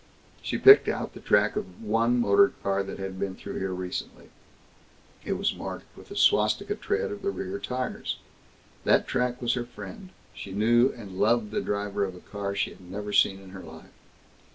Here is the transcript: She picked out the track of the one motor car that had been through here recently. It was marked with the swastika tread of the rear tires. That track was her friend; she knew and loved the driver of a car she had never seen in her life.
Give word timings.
She 0.41 0.57
picked 0.57 0.87
out 0.87 1.13
the 1.13 1.19
track 1.19 1.55
of 1.55 1.65
the 1.65 1.85
one 1.87 2.19
motor 2.19 2.47
car 2.63 2.81
that 2.81 2.97
had 2.97 3.19
been 3.19 3.35
through 3.35 3.59
here 3.59 3.71
recently. 3.71 4.31
It 5.23 5.33
was 5.33 5.53
marked 5.53 5.95
with 5.95 6.09
the 6.09 6.15
swastika 6.15 6.73
tread 6.73 7.11
of 7.11 7.21
the 7.21 7.29
rear 7.29 7.59
tires. 7.59 8.17
That 8.83 9.07
track 9.07 9.39
was 9.43 9.53
her 9.53 9.63
friend; 9.63 10.09
she 10.33 10.53
knew 10.53 10.91
and 10.97 11.19
loved 11.19 11.51
the 11.51 11.61
driver 11.61 12.03
of 12.03 12.15
a 12.15 12.19
car 12.19 12.55
she 12.55 12.71
had 12.71 12.81
never 12.81 13.13
seen 13.13 13.39
in 13.39 13.51
her 13.51 13.61
life. 13.61 13.93